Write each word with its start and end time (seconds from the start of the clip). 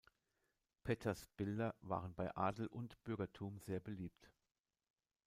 Petters 0.83 1.27
Bilder 1.37 1.75
waren 1.81 2.15
bei 2.15 2.35
Adel 2.35 2.65
und 2.65 2.97
Bürgertum 3.03 3.59
sehr 3.59 3.79
beliebt. 3.79 4.31